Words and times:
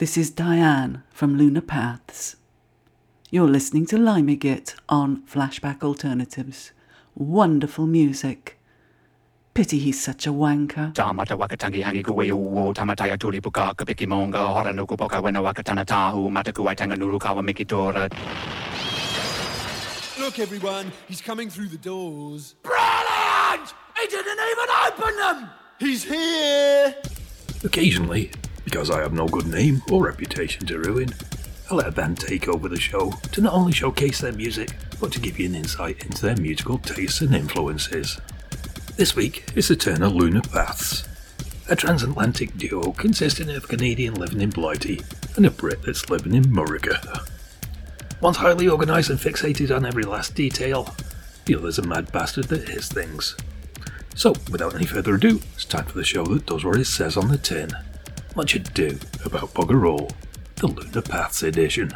This 0.00 0.16
is 0.16 0.30
Diane 0.30 1.02
from 1.10 1.36
Lunar 1.36 1.60
Paths. 1.60 2.36
You're 3.30 3.46
listening 3.46 3.84
to 3.88 3.96
Limegit 3.96 4.74
on 4.88 5.22
Flashback 5.26 5.82
Alternatives. 5.82 6.72
Wonderful 7.14 7.86
music. 7.86 8.58
Pity 9.52 9.78
he's 9.78 10.02
such 10.02 10.26
a 10.26 10.32
wanker. 10.32 10.94
Tamata 10.94 11.36
wakatangi 11.36 11.82
hangi 11.82 12.02
kuwe 12.02 12.32
uo 12.32 12.72
tamataya 12.72 13.18
tuli 13.18 13.40
puka 13.42 13.74
kapiki 13.74 14.06
monga 14.06 14.38
hora 14.38 14.72
nuku 14.72 14.96
poka 14.96 15.20
wena 15.20 15.42
wakatana 15.42 15.84
tahu 15.84 16.30
mataku 16.30 16.64
waitanga 16.64 16.96
nuru 16.96 17.18
kawa 17.18 17.42
mikitora. 17.42 18.08
Look, 20.18 20.38
everyone, 20.38 20.92
he's 21.08 21.20
coming 21.20 21.50
through 21.50 21.68
the 21.68 21.76
doors. 21.76 22.54
Brilliant! 22.62 23.74
He 24.00 24.06
didn't 24.06 24.38
even 24.52 24.68
open 24.86 25.16
them! 25.16 25.50
He's 25.78 26.04
here! 26.04 26.94
Occasionally, 27.62 28.30
because 28.64 28.90
I 28.90 29.00
have 29.00 29.12
no 29.12 29.26
good 29.26 29.46
name 29.46 29.82
or 29.90 30.04
reputation 30.04 30.66
to 30.66 30.78
ruin, 30.78 31.14
I 31.70 31.74
let 31.74 31.86
a 31.86 31.92
band 31.92 32.18
take 32.18 32.48
over 32.48 32.68
the 32.68 32.80
show 32.80 33.12
to 33.32 33.40
not 33.40 33.54
only 33.54 33.72
showcase 33.72 34.20
their 34.20 34.32
music, 34.32 34.76
but 35.00 35.12
to 35.12 35.20
give 35.20 35.38
you 35.38 35.46
an 35.46 35.54
insight 35.54 36.04
into 36.04 36.26
their 36.26 36.36
musical 36.36 36.78
tastes 36.78 37.20
and 37.20 37.34
influences. 37.34 38.20
This 38.96 39.14
week 39.14 39.44
is 39.54 39.68
the 39.68 39.76
turn 39.76 40.02
of 40.02 40.14
Lunar 40.14 40.42
Paths, 40.42 41.08
a 41.68 41.76
transatlantic 41.76 42.56
duo 42.58 42.92
consisting 42.92 43.48
of 43.50 43.64
a 43.64 43.66
Canadian 43.68 44.14
living 44.14 44.40
in 44.40 44.50
Blighty 44.50 45.00
and 45.36 45.46
a 45.46 45.50
Brit 45.50 45.82
that's 45.82 46.10
living 46.10 46.34
in 46.34 46.44
Murica. 46.44 47.26
One's 48.20 48.38
highly 48.38 48.68
organised 48.68 49.08
and 49.08 49.18
fixated 49.18 49.74
on 49.74 49.86
every 49.86 50.02
last 50.02 50.34
detail, 50.34 50.94
the 51.46 51.54
other's 51.54 51.78
a 51.78 51.82
mad 51.82 52.12
bastard 52.12 52.46
that 52.48 52.68
hits 52.68 52.88
things. 52.88 53.36
So, 54.14 54.34
without 54.50 54.74
any 54.74 54.86
further 54.86 55.14
ado, 55.14 55.40
it's 55.54 55.64
time 55.64 55.86
for 55.86 55.96
the 55.96 56.04
show 56.04 56.24
that 56.26 56.46
does 56.46 56.64
what 56.64 56.78
it 56.78 56.84
says 56.84 57.16
on 57.16 57.28
the 57.28 57.38
tin. 57.38 57.70
Much 58.36 58.54
ado 58.54 58.98
about 59.24 59.52
Bugger 59.54 59.90
All, 59.90 60.10
the 60.56 60.68
Lunar 60.68 61.02
Paths 61.02 61.42
edition. 61.42 61.90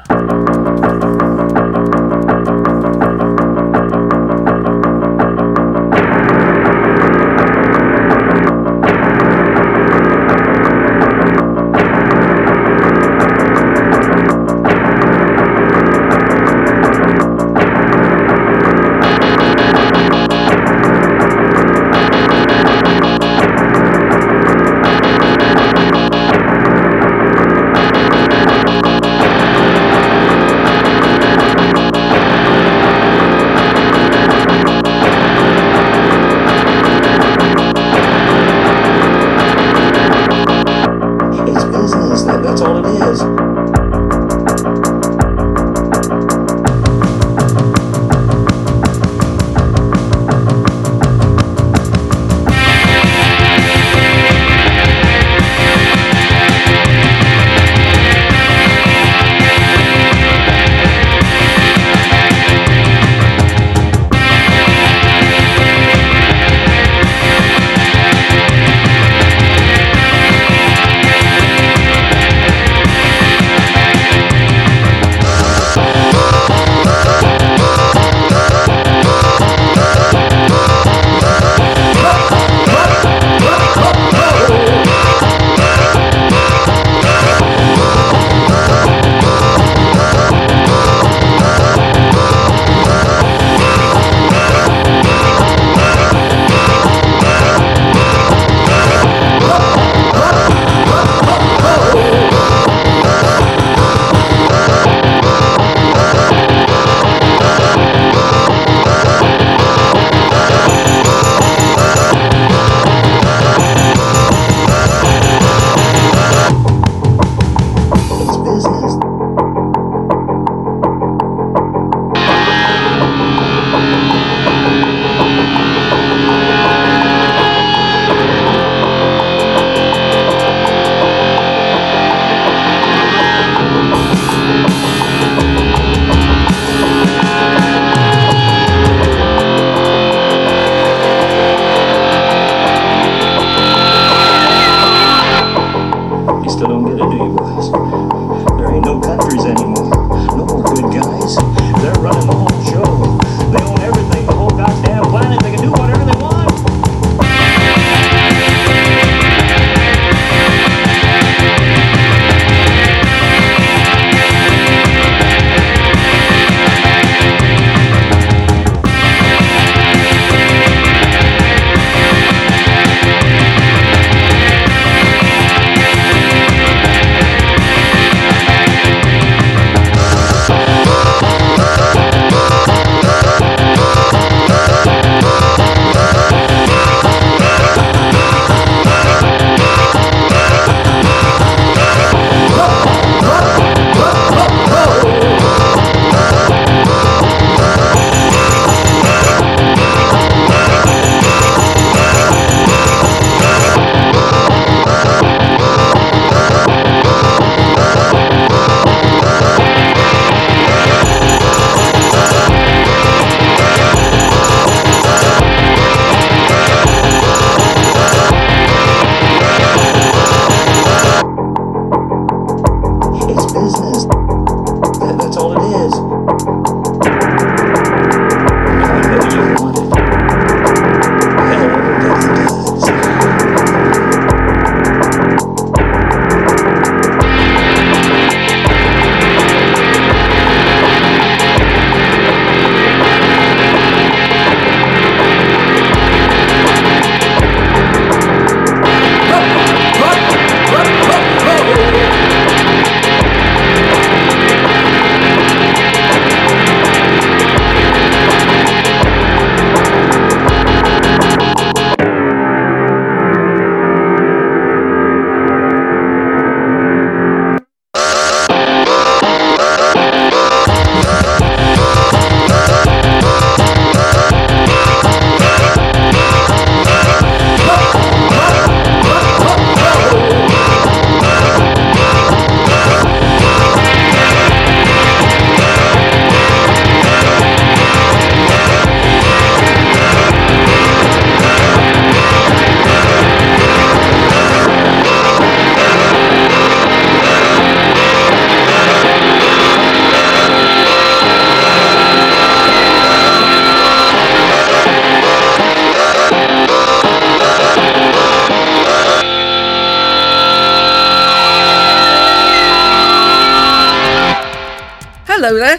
Hello 315.44 315.58
there. 315.58 315.78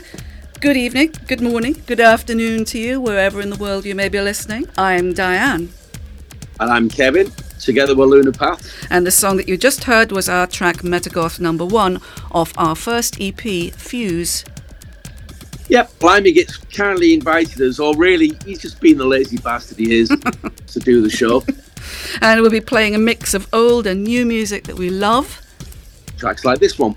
Good 0.62 0.78
evening, 0.78 1.12
good 1.26 1.42
morning, 1.42 1.82
good 1.88 2.00
afternoon 2.00 2.66
to 2.66 2.78
you, 2.78 3.02
wherever 3.02 3.42
in 3.42 3.50
the 3.50 3.56
world 3.56 3.84
you 3.84 3.96
may 3.96 4.10
be 4.10 4.22
listening. 4.22 4.70
I'm 4.78 5.12
Diane, 5.12 5.74
And 6.60 6.72
I'm 6.72 6.88
Kevin. 6.88 7.32
Together 7.60 7.96
we're 7.96 8.06
Lunar 8.06 8.32
Path. 8.32 8.86
and 8.92 9.08
the 9.08 9.10
song 9.10 9.38
that 9.38 9.50
you 9.50 9.58
just 9.58 9.86
heard 9.86 10.12
was 10.12 10.30
our 10.30 10.46
track 10.46 10.84
Metagoth 10.84 11.40
number 11.40 11.66
one 11.66 12.00
off 12.32 12.54
our 12.60 12.76
first 12.76 13.20
EP, 13.20 13.42
Fuse. 13.74 14.46
Yep, 15.70 15.98
Blimey 15.98 16.32
gets 16.32 16.58
kindly 16.58 17.16
invited 17.16 17.60
us, 17.60 17.80
or 17.80 17.96
really, 17.98 18.38
he's 18.46 18.60
just 18.60 18.80
being 18.80 19.00
the 19.00 19.06
lazy 19.08 19.38
bastard 19.38 19.80
he 19.80 19.96
is 19.98 20.10
to 20.68 20.80
do 20.80 21.02
the 21.02 21.10
show. 21.10 21.44
And 22.22 22.40
we'll 22.42 22.52
be 22.52 22.62
playing 22.62 22.94
a 22.94 23.00
mix 23.00 23.34
of 23.34 23.48
old 23.52 23.88
and 23.88 24.04
new 24.04 24.28
music 24.28 24.66
that 24.66 24.76
we 24.76 24.92
love. 24.92 25.42
Tracks 26.20 26.46
like 26.46 26.60
this 26.60 26.78
one. 26.78 26.96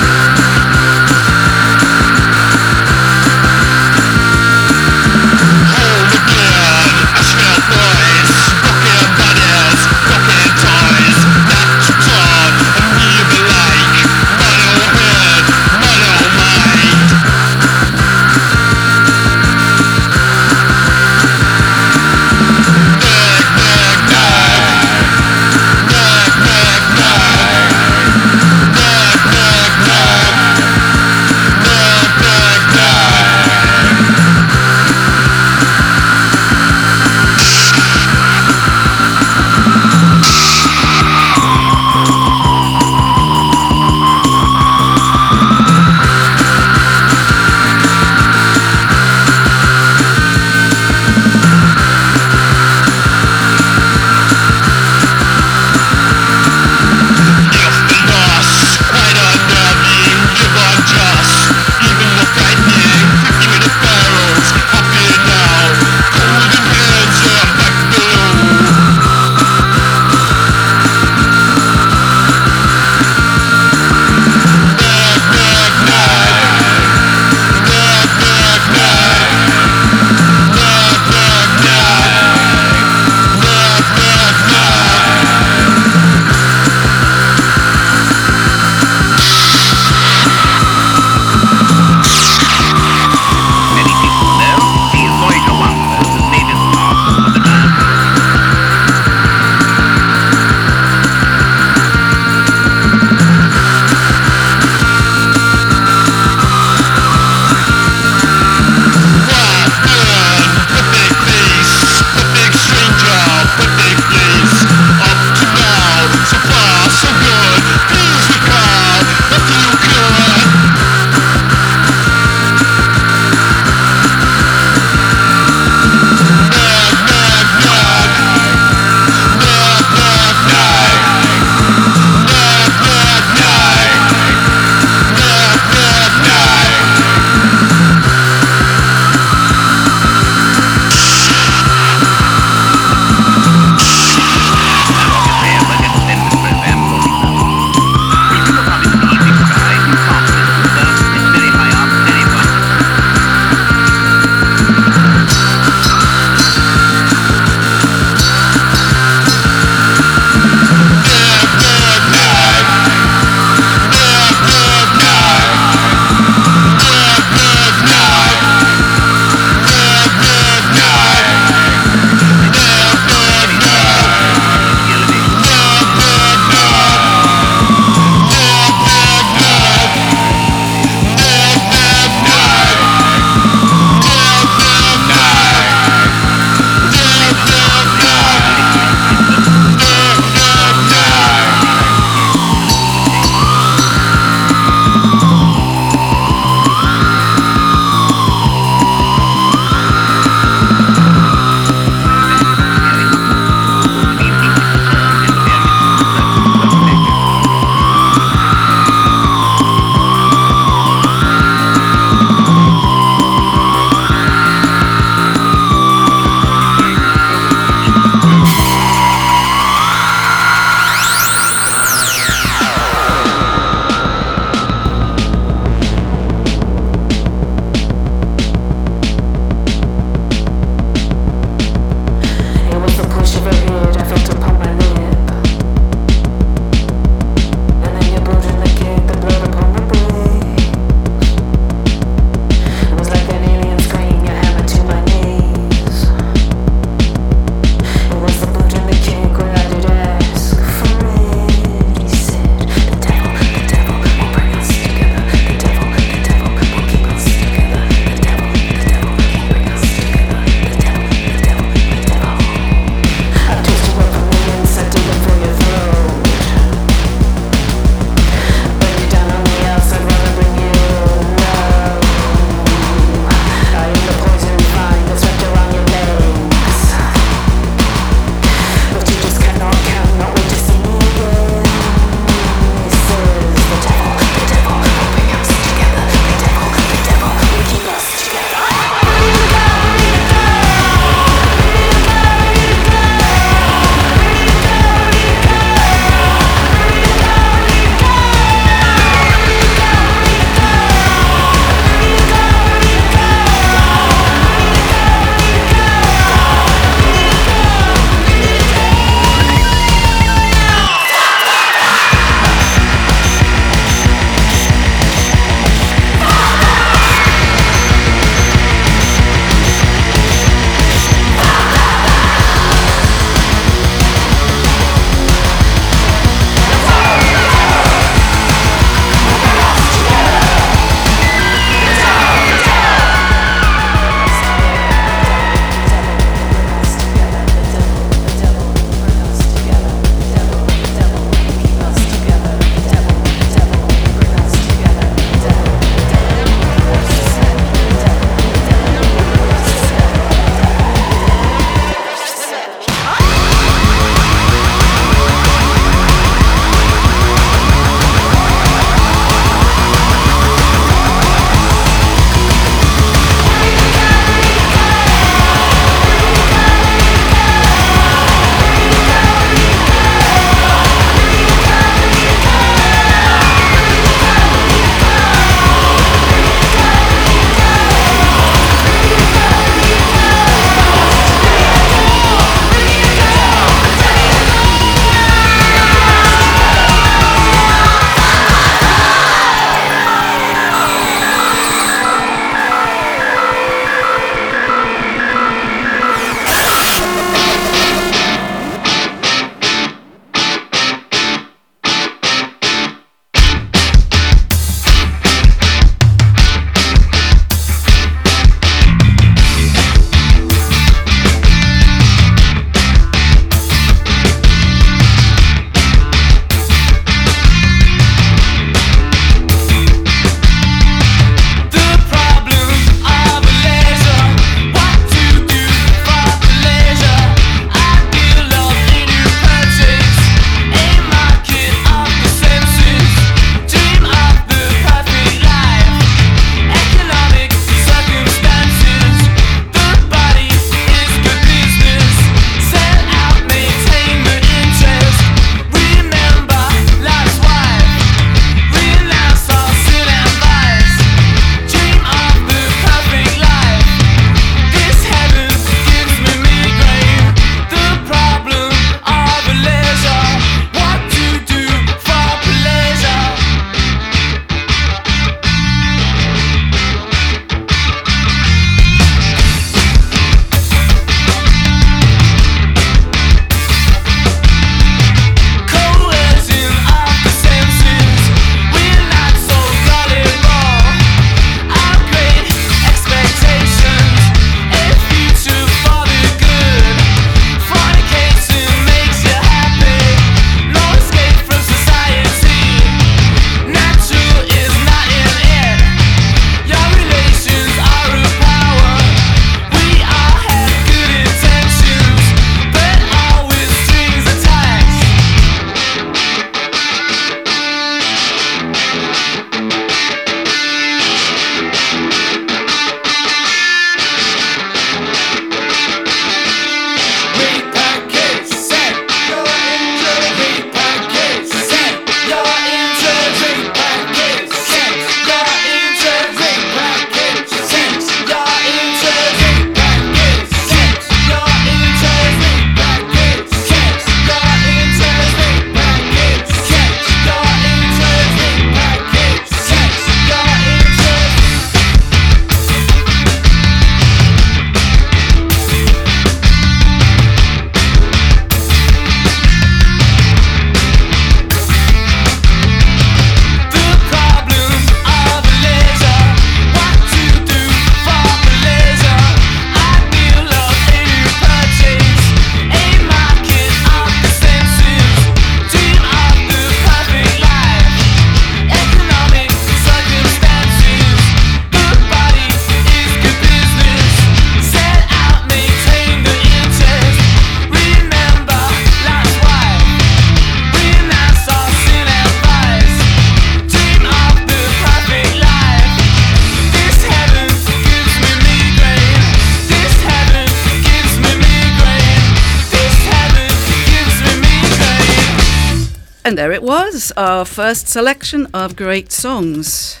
our 597.44 597.46
first 597.46 597.88
selection 597.88 598.46
of 598.54 598.74
great 598.74 599.12
songs. 599.12 600.00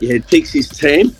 You 0.00 0.12
heard 0.12 0.26
Pixie's 0.26 0.68
Tame, 0.68 1.16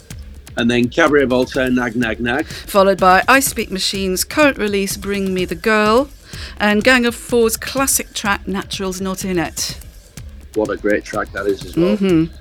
and 0.59 0.71
then 0.71 0.91
Cabaret 0.91 1.25
Voltaire 1.25 1.71
Nag 1.71 1.97
Nag 1.97 2.21
Nag. 2.21 2.45
Followed 2.45 3.01
by 3.01 3.25
I 3.27 3.41
Speak 3.41 3.71
Machine's 3.71 4.25
current 4.25 4.59
release, 4.59 4.99
Bring 4.99 5.33
Me 5.33 5.47
the 5.47 5.55
Girl, 5.55 6.11
and 6.59 6.85
Gang 6.85 7.07
of 7.07 7.15
Four's 7.15 7.57
classic 7.57 8.13
track, 8.13 8.47
Natural's 8.47 9.01
Not 9.01 9.25
In 9.25 9.39
It. 9.39 9.81
What 10.55 10.69
a 10.69 10.77
great 10.77 11.03
track 11.03 11.33
that 11.33 11.47
is 11.47 11.65
as 11.65 11.75
well. 11.79 11.97
Mm-hmm. 11.97 12.35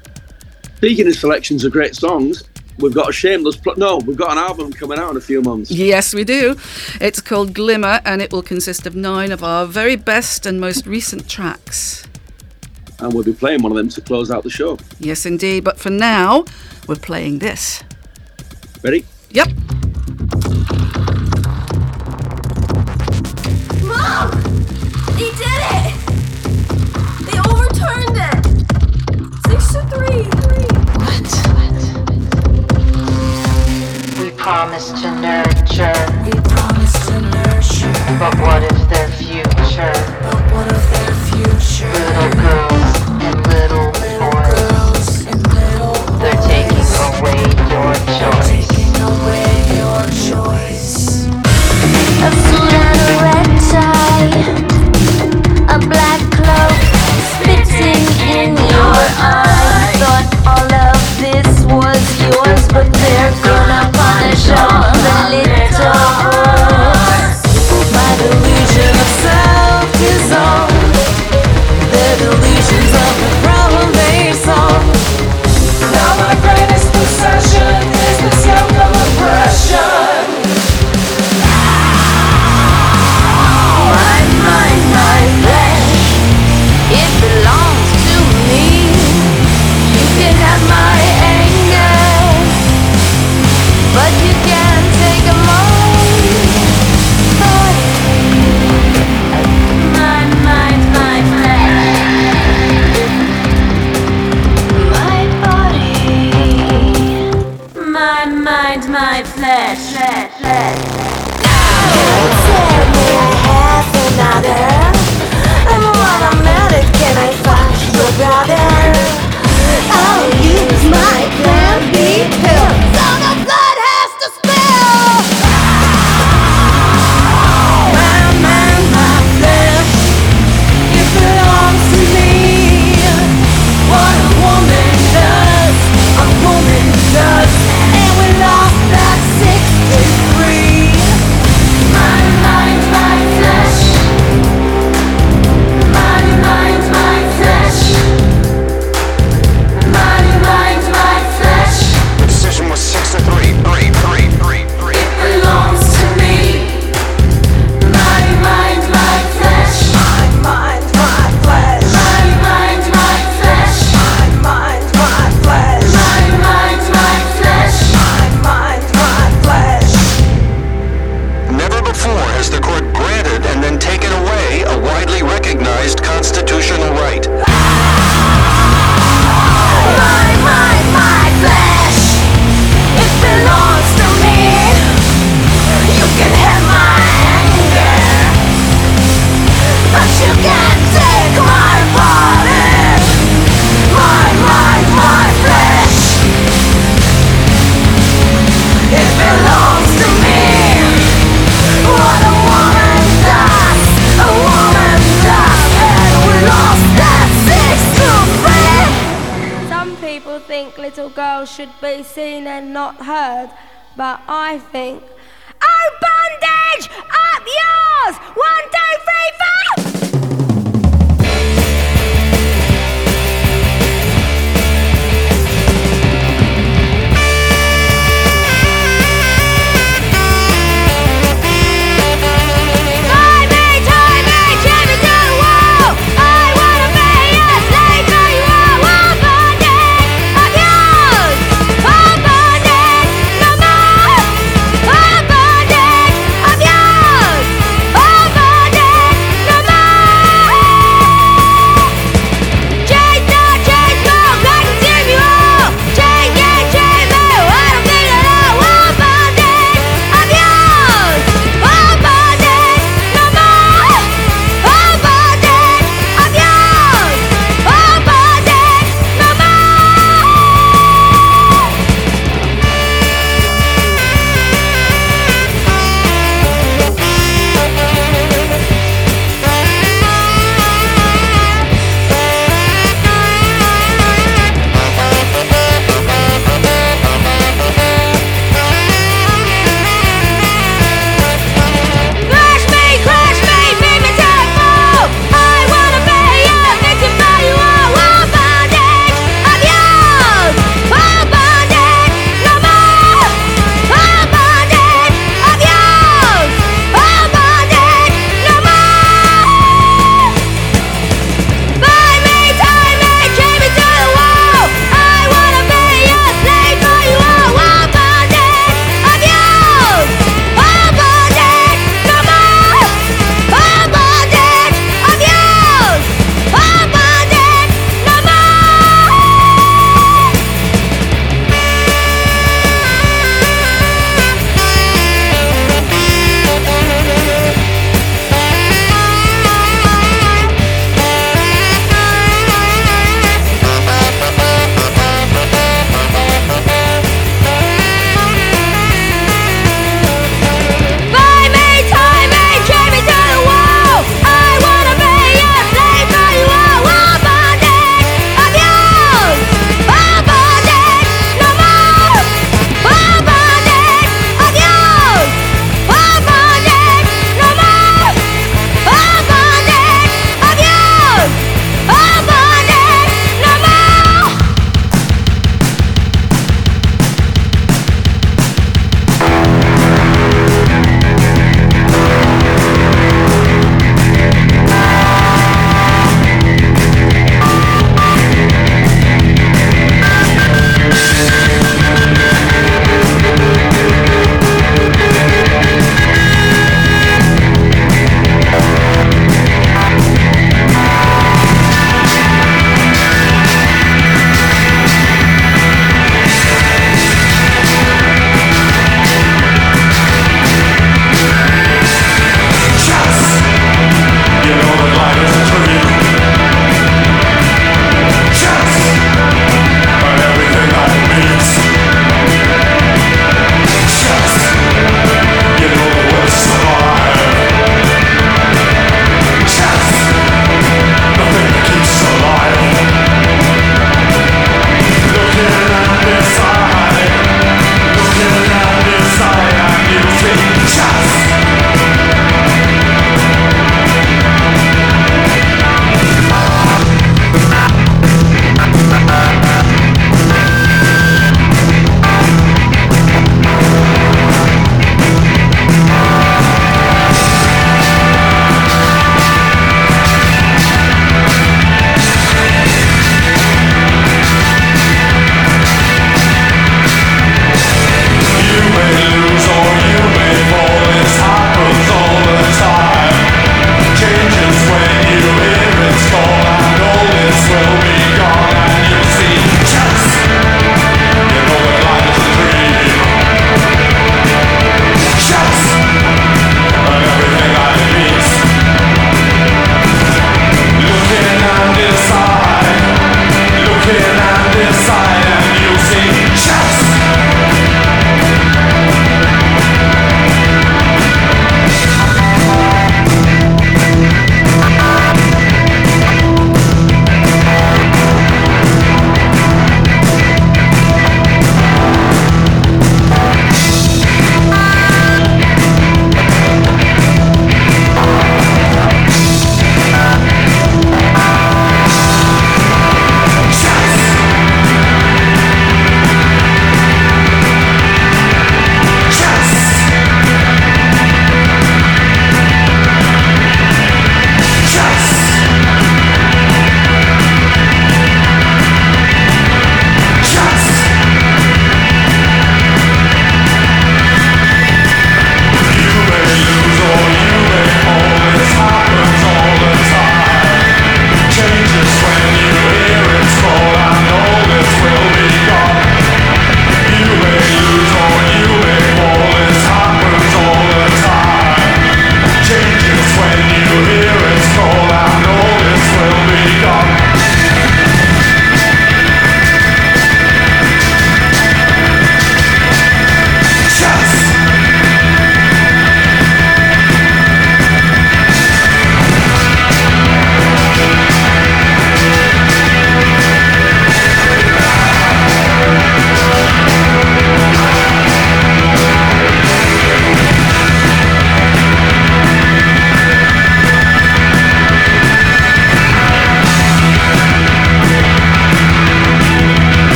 Speaking 0.76 1.08
of 1.08 1.16
selections 1.16 1.64
of 1.64 1.72
great 1.72 1.96
songs, 1.96 2.44
we've 2.78 2.94
got 2.94 3.10
a 3.10 3.14
shameless 3.14 3.56
pl- 3.56 3.76
no 3.78 3.98
we've 4.06 4.18
got 4.18 4.32
an 4.32 4.38
album 4.38 4.72
coming 4.72 5.00
out 5.00 5.10
in 5.10 5.18
a 5.18 5.22
few 5.22 5.42
months 5.42 5.72
yes 5.72 6.14
we 6.14 6.24
do 6.24 6.56
it's 7.02 7.20
called 7.20 7.52
glimmer 7.52 8.00
and 8.06 8.22
it 8.22 8.32
will 8.32 8.44
consist 8.44 8.86
of 8.86 8.96
nine 8.96 9.32
of 9.32 9.44
our 9.44 9.66
very 9.66 9.96
best 9.96 10.46
and 10.46 10.62
most 10.62 10.86
recent 10.86 11.28
tracks 11.28 12.07
and 13.00 13.14
we'll 13.14 13.24
be 13.24 13.34
playing 13.34 13.62
one 13.62 13.72
of 13.72 13.78
them 13.78 13.90
to 13.90 14.02
close 14.02 14.32
out 14.32 14.44
the 14.44 14.50
show. 14.50 14.78
Yes, 15.00 15.26
indeed. 15.26 15.64
But 15.64 15.80
for 15.80 15.90
now, 15.90 16.46
we're 16.88 16.96
playing 16.96 17.40
this. 17.40 17.84
Ready? 18.84 19.06
Yep. 19.32 19.50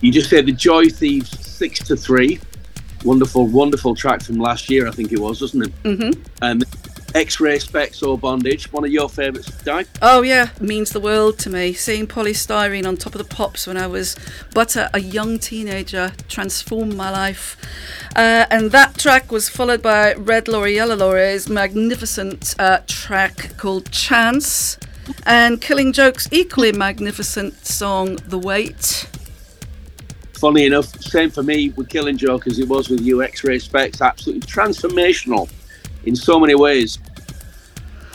You 0.00 0.12
just 0.12 0.30
said 0.30 0.46
the 0.46 0.52
Joy 0.52 0.88
Thieves 0.88 1.46
six 1.46 1.80
to 1.80 1.96
three. 1.96 2.40
Wonderful, 3.04 3.46
wonderful 3.46 3.94
track 3.94 4.22
from 4.22 4.36
last 4.36 4.70
year, 4.70 4.88
I 4.88 4.90
think 4.90 5.12
it 5.12 5.18
was, 5.18 5.40
wasn't 5.40 5.66
it? 5.66 5.82
Mm-hmm. 5.82 6.22
Um, 6.42 6.62
X-ray 7.14 7.58
Spex 7.58 8.06
or 8.06 8.18
bondage. 8.18 8.70
One 8.72 8.84
of 8.84 8.90
your 8.90 9.08
favourites, 9.08 9.50
Di? 9.62 9.84
Oh 10.02 10.22
yeah, 10.22 10.50
means 10.60 10.90
the 10.90 11.00
world 11.00 11.38
to 11.40 11.50
me. 11.50 11.72
Seeing 11.72 12.06
Poly 12.06 12.32
Styrene 12.32 12.86
on 12.86 12.96
top 12.96 13.14
of 13.14 13.18
the 13.18 13.34
pops 13.34 13.66
when 13.66 13.76
I 13.76 13.86
was 13.86 14.14
but 14.52 14.76
a, 14.76 14.90
a 14.94 15.00
young 15.00 15.38
teenager 15.38 16.12
transformed 16.28 16.96
my 16.96 17.10
life. 17.10 17.56
Uh, 18.14 18.46
and 18.50 18.72
that 18.72 18.98
track 18.98 19.32
was 19.32 19.48
followed 19.48 19.80
by 19.80 20.14
Red 20.14 20.48
Lorry 20.48 20.74
Yellow 20.74 20.96
Lorry's 20.96 21.48
magnificent 21.48 22.54
uh, 22.58 22.80
track 22.86 23.56
called 23.56 23.90
Chance, 23.90 24.78
and 25.24 25.60
Killing 25.60 25.92
Joke's 25.92 26.28
equally 26.30 26.72
magnificent 26.72 27.64
song 27.64 28.16
The 28.16 28.38
Wait. 28.38 29.08
Funny 30.38 30.66
enough, 30.66 30.86
same 31.02 31.30
for 31.30 31.42
me 31.42 31.70
with 31.70 31.88
Killing 31.88 32.16
Joke 32.16 32.46
as 32.46 32.60
it 32.60 32.68
was 32.68 32.88
with 32.88 33.00
you. 33.00 33.22
X-ray 33.24 33.58
Spex, 33.58 34.00
absolutely 34.00 34.46
transformational 34.46 35.50
in 36.04 36.14
so 36.14 36.38
many 36.38 36.54
ways. 36.54 36.98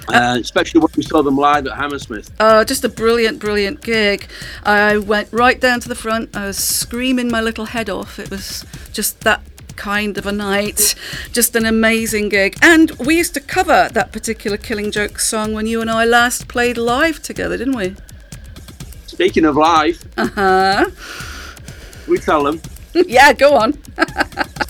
Uh, 0.07 0.37
especially 0.39 0.79
when 0.79 0.89
we 0.95 1.03
saw 1.03 1.21
them 1.21 1.37
live 1.37 1.65
at 1.67 1.77
Hammersmith. 1.77 2.29
Uh, 2.39 2.63
just 2.63 2.83
a 2.83 2.89
brilliant, 2.89 3.39
brilliant 3.39 3.81
gig. 3.81 4.27
I 4.63 4.97
went 4.97 5.31
right 5.31 5.59
down 5.59 5.79
to 5.81 5.89
the 5.89 5.95
front. 5.95 6.35
I 6.35 6.47
was 6.47 6.57
screaming 6.57 7.29
my 7.29 7.41
little 7.41 7.65
head 7.65 7.89
off. 7.89 8.19
It 8.19 8.29
was 8.29 8.65
just 8.91 9.21
that 9.21 9.41
kind 9.75 10.17
of 10.17 10.25
a 10.25 10.31
night. 10.31 10.95
Just 11.31 11.55
an 11.55 11.65
amazing 11.65 12.29
gig. 12.29 12.57
And 12.61 12.91
we 12.99 13.17
used 13.17 13.33
to 13.33 13.39
cover 13.41 13.89
that 13.91 14.11
particular 14.11 14.57
Killing 14.57 14.91
Joke 14.91 15.19
song 15.19 15.53
when 15.53 15.67
you 15.67 15.81
and 15.81 15.89
I 15.89 16.05
last 16.05 16.47
played 16.47 16.77
live 16.77 17.21
together, 17.21 17.57
didn't 17.57 17.75
we? 17.75 17.95
Speaking 19.07 19.45
of 19.45 19.55
live, 19.57 20.03
Uh 20.17 20.27
huh. 20.27 20.89
We 22.07 22.17
tell 22.17 22.43
them. 22.43 22.61
yeah, 22.93 23.33
go 23.33 23.55
on. 23.55 23.77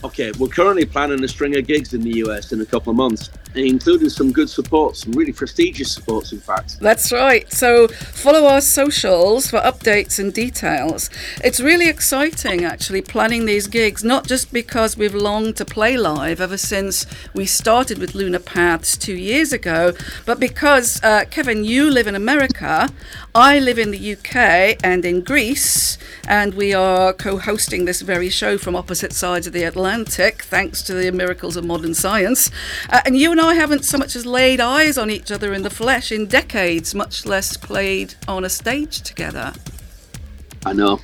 Okay, 0.04 0.34
we're 0.38 0.50
currently 0.50 0.86
planning 0.86 1.24
a 1.24 1.28
string 1.28 1.56
of 1.56 1.66
gigs 1.66 1.94
in 1.94 2.02
the 2.02 2.18
US 2.26 2.52
in 2.52 2.60
a 2.60 2.66
couple 2.66 2.92
of 2.92 2.98
months, 2.98 3.30
including 3.56 4.10
some 4.10 4.32
good 4.32 4.50
supports, 4.50 5.04
some 5.04 5.14
really 5.14 5.34
prestigious 5.34 5.94
supports, 5.94 6.32
in 6.32 6.40
fact. 6.40 6.80
That's 6.80 7.12
right. 7.12 7.52
So 7.52 7.88
follow 7.88 8.46
our 8.48 8.62
socials 8.62 9.50
for 9.50 9.60
updates 9.60 10.20
and 10.20 10.34
details. 10.34 11.10
It's 11.44 11.60
really 11.60 11.88
exciting 11.88 12.66
actually 12.66 13.02
planning 13.02 13.46
these 13.46 13.68
gigs, 13.68 14.04
not 14.04 14.28
just 14.28 14.52
because 14.52 14.98
we've 14.98 15.16
longed 15.16 15.58
to 15.58 15.66
play 15.66 15.98
live 15.98 16.42
ever 16.42 16.58
since 16.58 17.06
we 17.34 17.46
started 17.46 17.98
with 17.98 18.16
Lunar 18.16 18.40
Paths 18.40 18.98
two 18.98 19.16
years 19.16 19.54
ago, 19.54 19.94
but 20.26 20.40
because, 20.40 21.02
uh, 21.04 21.26
Kevin, 21.30 21.64
you 21.64 21.90
live 21.90 22.08
in 22.08 22.16
America, 22.16 22.90
I 23.36 23.60
live 23.60 23.80
in 23.80 23.92
the 23.92 24.14
UK 24.14 24.78
and 24.84 25.04
in 25.06 25.22
Greece, 25.22 25.98
and 26.28 26.54
we 26.54 26.74
are 26.74 27.14
co 27.14 27.38
hosting 27.38 27.86
this 27.86 28.02
very 28.02 28.30
show 28.30 28.58
from 28.58 28.76
opposite 28.76 29.14
sides 29.14 29.48
of 29.48 29.54
the 29.54 29.64
Atlantic, 29.64 30.44
thanks 30.44 30.82
to 30.84 30.94
the 30.94 31.12
miracles 31.12 31.58
of 31.58 31.66
modern 31.66 31.94
science. 31.94 32.52
Uh, 32.90 33.02
and 33.06 33.18
you 33.18 33.32
and 33.32 33.42
I 33.44 33.56
haven't 33.56 33.84
so 33.86 33.98
much 33.98 34.16
as 34.16 34.26
laid 34.26 34.60
eyes 34.60 34.98
on 34.98 35.10
each 35.10 35.32
other 35.32 35.54
in 35.54 35.64
the 35.64 35.70
flesh 35.70 36.12
in 36.12 36.28
decades, 36.28 36.96
much 36.96 37.26
less 37.26 37.58
played 37.58 38.16
on 38.28 38.44
a 38.46 38.50
stage 38.50 39.02
together. 39.02 39.54
I 40.66 40.74
know. 40.74 41.00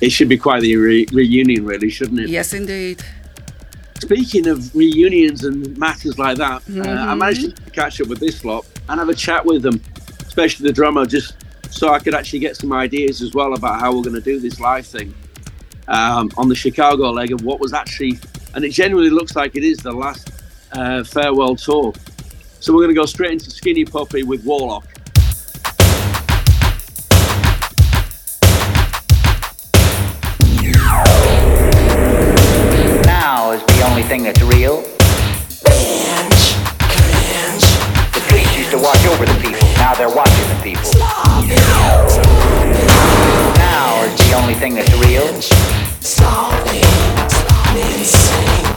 It 0.00 0.10
should 0.10 0.28
be 0.28 0.38
quite 0.38 0.62
the 0.62 0.76
re- 0.76 1.06
reunion, 1.12 1.66
really, 1.66 1.90
shouldn't 1.90 2.20
it? 2.20 2.28
Yes, 2.30 2.52
indeed. 2.54 3.02
Speaking 4.00 4.46
of 4.46 4.74
reunions 4.74 5.44
and 5.44 5.76
matters 5.76 6.18
like 6.18 6.38
that, 6.38 6.62
uh, 6.70 6.80
I 6.80 7.12
Mhm. 7.14 7.18
managed 7.18 7.56
to 7.56 7.70
catch 7.70 8.00
up 8.00 8.08
with 8.08 8.18
this 8.20 8.44
lot 8.44 8.64
and 8.88 8.98
have 8.98 9.08
a 9.10 9.14
chat 9.14 9.44
with 9.44 9.62
them, 9.62 9.80
especially 10.26 10.66
the 10.68 10.72
drummer, 10.72 11.04
just 11.04 11.34
so 11.70 11.92
I 11.92 11.98
could 11.98 12.14
actually 12.14 12.38
get 12.38 12.56
some 12.56 12.72
ideas 12.72 13.20
as 13.20 13.34
well 13.34 13.52
about 13.52 13.78
how 13.80 13.92
we're 13.94 14.02
going 14.02 14.14
to 14.14 14.20
do 14.22 14.38
this 14.40 14.58
live 14.58 14.86
thing 14.86 15.12
um, 15.88 16.30
on 16.36 16.48
the 16.48 16.54
Chicago 16.54 17.10
leg 17.10 17.32
of 17.32 17.42
what 17.42 17.60
was 17.60 17.74
actually, 17.74 18.18
and 18.54 18.64
it 18.64 18.70
genuinely 18.70 19.10
looks 19.10 19.36
like 19.36 19.54
it 19.56 19.64
is 19.64 19.76
the 19.78 19.92
last 19.92 20.30
uh, 20.72 21.04
farewell 21.04 21.56
tour. 21.56 21.92
So 22.60 22.72
we're 22.72 22.80
going 22.80 22.94
to 22.94 22.94
go 22.94 23.06
straight 23.06 23.32
into 23.32 23.50
Skinny 23.50 23.84
Puppy 23.84 24.22
with 24.22 24.44
Worlock. 24.44 24.84
Now 33.04 33.52
is 33.52 33.62
the 33.64 33.82
only 33.88 34.02
thing 34.02 34.22
that's 34.24 34.42
real. 34.42 34.82
The 38.12 38.20
priests 38.28 38.56
used 38.56 38.70
to 38.72 38.78
watch 38.78 39.04
over 39.06 39.24
the 39.24 39.38
people. 39.40 39.68
Now 39.76 39.94
they're 39.94 40.14
watching 40.14 40.48
the 40.48 40.60
people. 40.62 40.90
Now 43.56 44.04
is 44.04 44.16
the 44.18 44.34
only 44.36 44.54
thing 44.54 44.74
that's 44.74 44.92
real. 44.94 45.40
Still 46.00 46.30
spellbound 47.70 48.69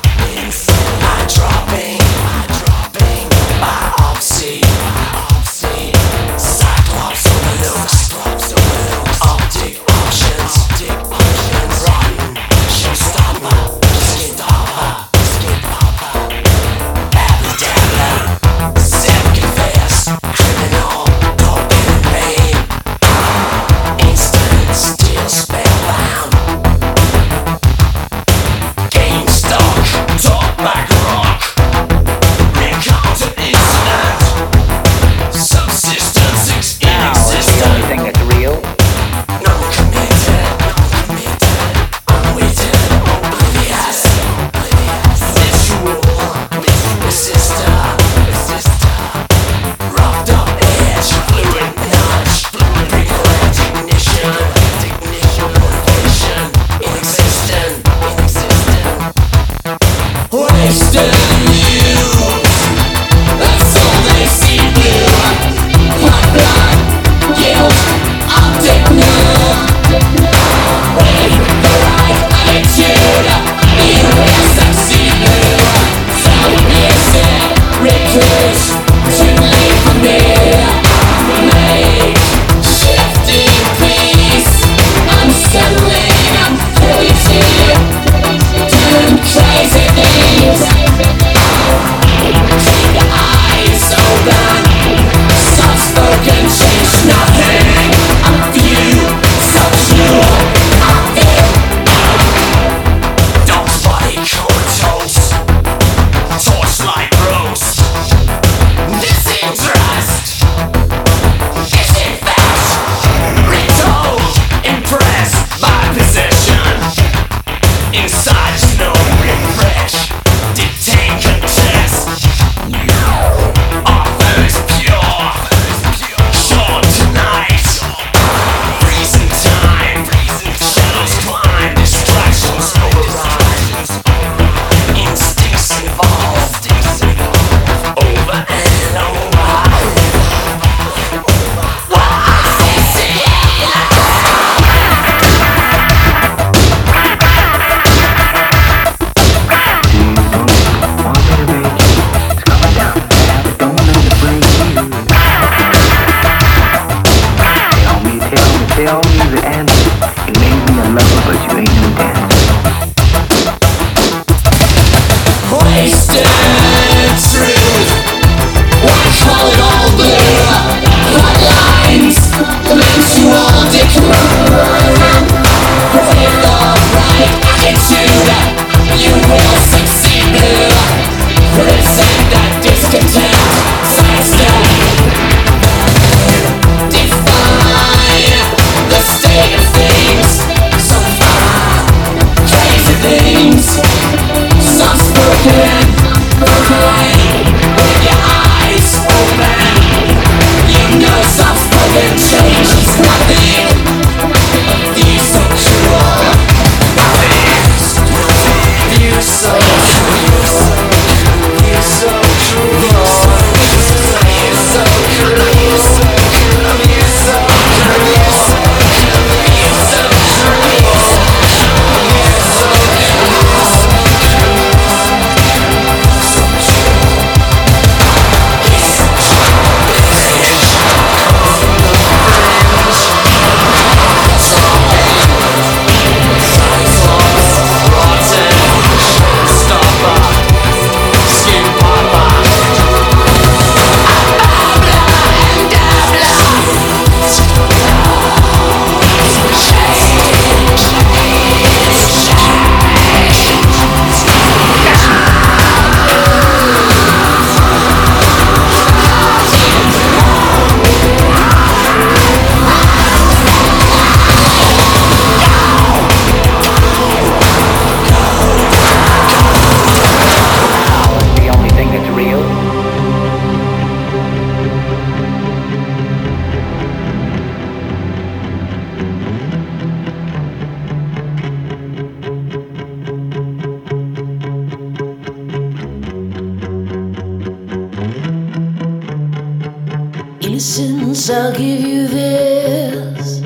once 291.14 291.30
I'll 291.30 291.54
give 291.54 291.82
you 291.82 292.08
this. 292.08 293.44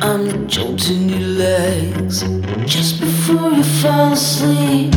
I'm 0.00 0.48
jolting 0.48 1.08
your 1.08 1.20
legs 1.20 2.22
just 2.66 2.98
before 2.98 3.52
you 3.52 3.62
fall 3.62 4.12
asleep. 4.12 4.89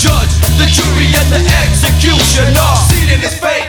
Judge, 0.00 0.32
the 0.56 0.64
jury, 0.64 1.12
and 1.12 1.28
the 1.28 1.42
executioner. 1.60 2.72
Seated 2.88 3.12
in 3.12 3.20
his 3.20 3.38
fate. 3.38 3.59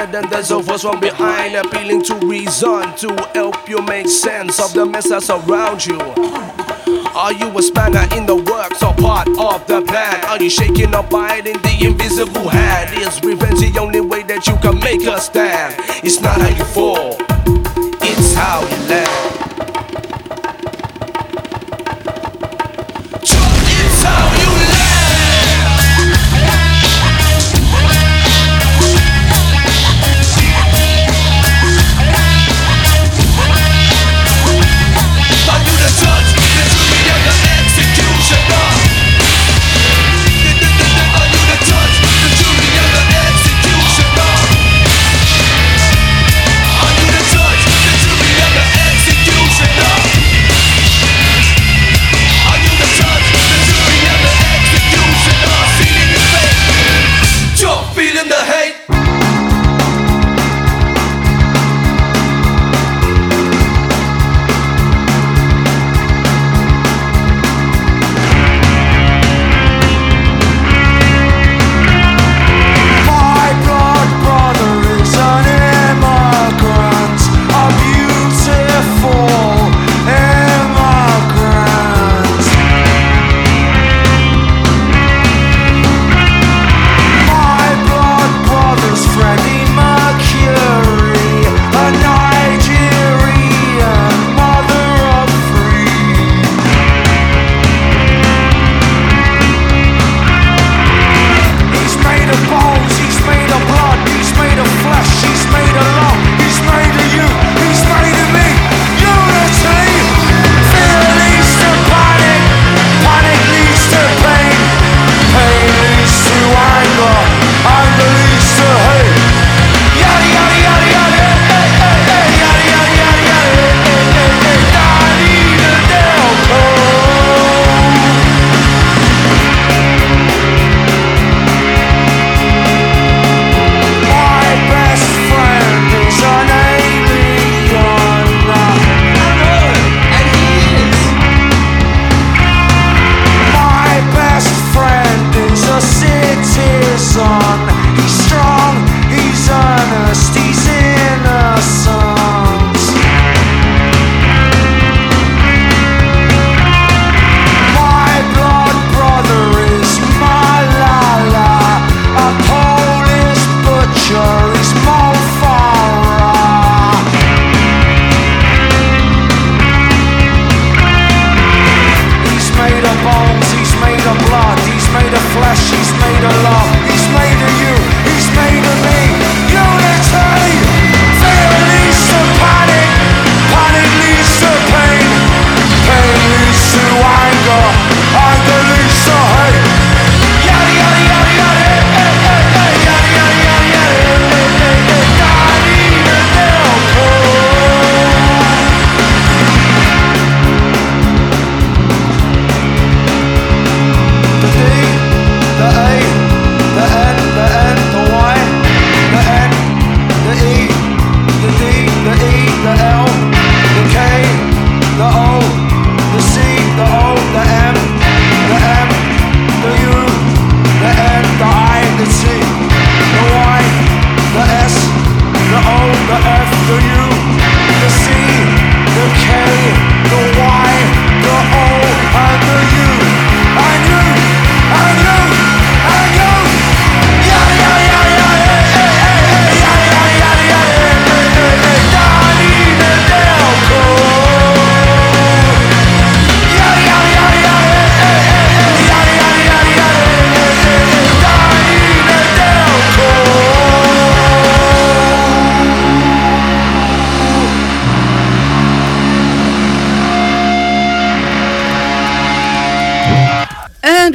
In 0.00 0.06
head 0.06 0.14
and 0.14 0.32
there's 0.32 0.50
a 0.50 0.58
voice 0.58 0.82
from 0.82 1.00
behind 1.00 1.54
Appealing 1.54 2.02
to 2.04 2.14
reason 2.26 2.94
to 2.96 3.30
help 3.34 3.68
you 3.68 3.80
make 3.82 4.08
sense 4.08 4.60
of 4.60 4.72
the 4.72 4.84
mess 4.84 5.08
that's 5.08 5.30
around 5.30 5.84
you 5.84 5.98
Are 7.14 7.32
you 7.32 7.46
a 7.58 7.62
spanner 7.62 8.06
in 8.16 8.26
the 8.26 8.36
works 8.36 8.82
or 8.82 8.94
part 8.94 9.28
of 9.28 9.66
the 9.66 9.82
plan? 9.82 10.24
Are 10.26 10.42
you 10.42 10.50
shaking 10.50 10.94
or 10.94 11.02
biting 11.02 11.60
the 11.62 11.86
invisible 11.86 12.48
hand? 12.48 12.96
Is 12.98 13.20
revenge 13.22 13.60
the 13.60 13.78
only 13.80 14.00
way 14.00 14.22
that 14.24 14.46
you 14.46 14.56
can 14.56 14.78
make 14.80 15.02
a 15.02 15.20
stand? 15.20 15.74
It's 16.04 16.20
not 16.20 16.40
how 16.40 16.48
you 16.48 16.64
fall, 16.64 17.16
it's 18.02 18.34
how 18.34 18.69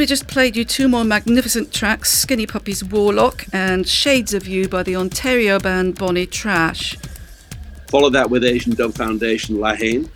we 0.05 0.07
just 0.07 0.27
played 0.27 0.55
you 0.55 0.63
two 0.63 0.87
more 0.87 1.03
magnificent 1.03 1.73
tracks 1.73 2.13
Skinny 2.13 2.45
Puppy's 2.45 2.83
Worlock 2.83 3.49
and 3.51 3.87
Shades 3.87 4.35
of 4.35 4.47
You 4.47 4.69
by 4.69 4.83
the 4.83 4.95
Ontario 4.95 5.59
band 5.59 5.97
Bonnie 5.97 6.27
Trash. 6.27 6.95
Follow 7.87 8.11
that 8.11 8.29
with 8.29 8.43
Asian 8.43 8.75
Dub 8.75 8.93
Foundation 8.93 9.59
La 9.59 9.73
Haine, 9.73 10.07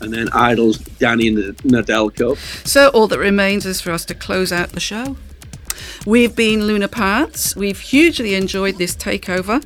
and 0.00 0.14
then 0.14 0.30
Idles 0.32 0.78
Danny 0.78 1.30
Nedelko. 1.30 2.38
So 2.66 2.88
all 2.94 3.06
that 3.08 3.18
remains 3.18 3.66
is 3.66 3.82
for 3.82 3.90
us 3.90 4.06
to 4.06 4.14
close 4.14 4.50
out 4.50 4.70
the 4.70 4.80
show. 4.80 5.18
We've 6.06 6.34
been 6.34 6.66
Lunar 6.66 6.88
Paths. 6.88 7.54
We've 7.54 7.78
hugely 7.78 8.36
enjoyed 8.36 8.78
this 8.78 8.96
takeover. 8.96 9.62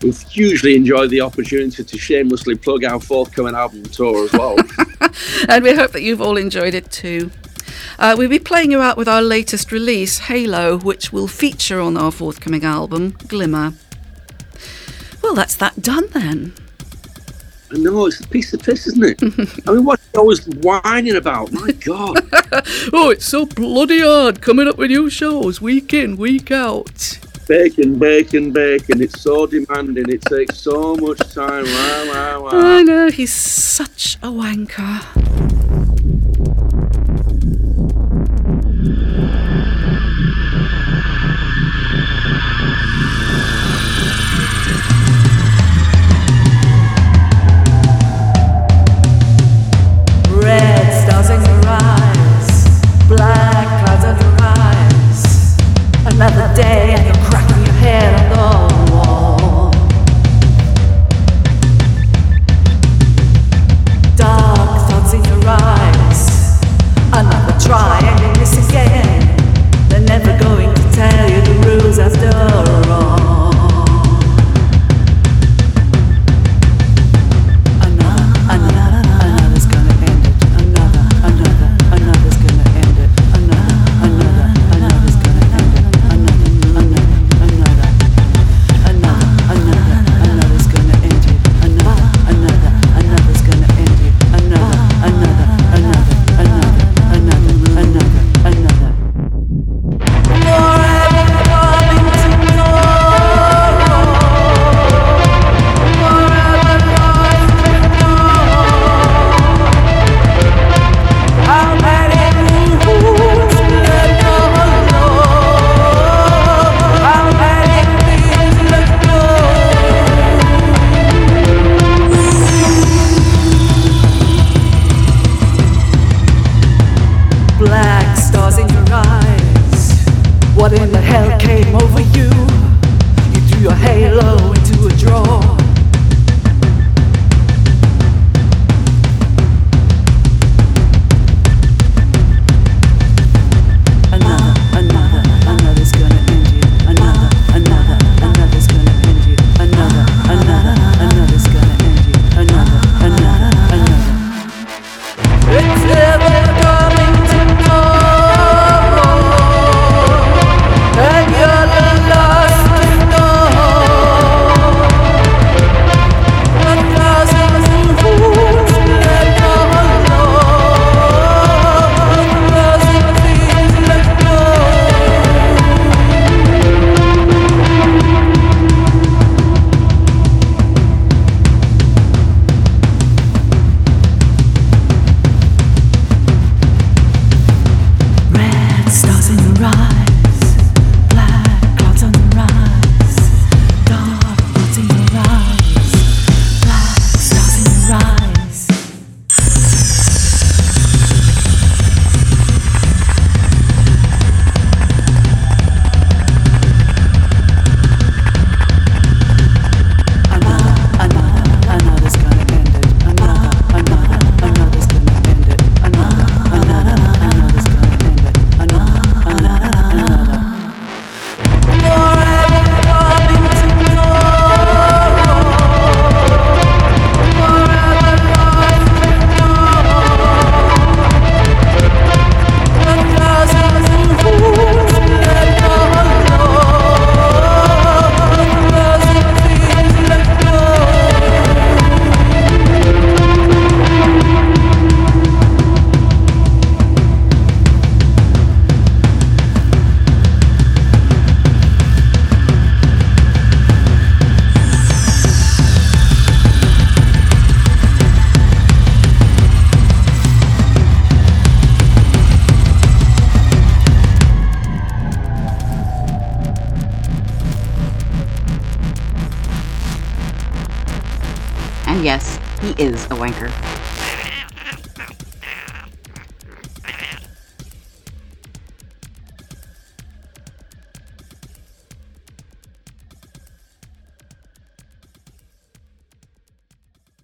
We've 0.00 0.22
hugely 0.22 0.74
enjoyed 0.74 1.10
the 1.10 1.20
opportunity 1.20 1.84
to 1.84 1.98
shamelessly 1.98 2.54
plug 2.54 2.84
our 2.84 2.98
forthcoming 2.98 3.56
album 3.56 3.82
tour 3.82 4.24
as 4.24 4.32
well. 4.32 4.56
and 5.50 5.62
we 5.62 5.74
hope 5.74 5.92
that 5.92 6.00
you've 6.00 6.22
all 6.22 6.38
enjoyed 6.38 6.72
it 6.72 6.90
too. 6.90 7.30
Uh, 7.98 8.14
we'll 8.18 8.28
be 8.28 8.38
playing 8.38 8.70
you 8.70 8.80
out 8.80 8.96
with 8.96 9.08
our 9.08 9.22
latest 9.22 9.70
release, 9.70 10.18
Halo, 10.18 10.78
which 10.78 11.12
will 11.12 11.28
feature 11.28 11.80
on 11.80 11.96
our 11.96 12.10
forthcoming 12.10 12.64
album, 12.64 13.16
Glimmer. 13.28 13.74
Well, 15.22 15.34
that's 15.34 15.56
that 15.56 15.80
done 15.80 16.08
then. 16.12 16.54
I 17.72 17.78
know, 17.78 18.06
it's 18.06 18.20
a 18.20 18.28
piece 18.28 18.52
of 18.52 18.62
piss, 18.62 18.86
isn't 18.86 19.04
it? 19.04 19.22
I 19.68 19.72
mean, 19.72 19.84
what 19.84 19.98
are 19.98 20.02
you 20.14 20.20
always 20.20 20.46
whining 20.46 21.16
about? 21.16 21.52
My 21.52 21.72
God. 21.84 22.18
oh, 22.92 23.10
it's 23.10 23.24
so 23.24 23.46
bloody 23.46 24.00
hard 24.00 24.40
coming 24.40 24.68
up 24.68 24.76
with 24.76 24.90
new 24.90 25.08
shows 25.10 25.60
week 25.60 25.92
in, 25.94 26.16
week 26.16 26.50
out. 26.50 27.18
Bacon, 27.48 27.98
bacon, 27.98 28.52
bacon. 28.52 29.02
It's 29.02 29.20
so 29.20 29.46
demanding. 29.46 30.08
It 30.08 30.22
takes 30.22 30.58
so 30.58 30.94
much 30.96 31.18
time. 31.34 31.64
Wow, 31.64 32.04
wow, 32.06 32.42
wow. 32.44 32.50
I 32.52 32.82
know, 32.82 33.10
he's 33.10 33.32
such 33.32 34.16
a 34.16 34.28
wanker. 34.28 35.53